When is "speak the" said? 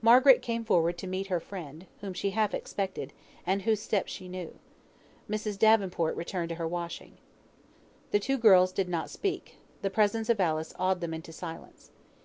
9.10-9.90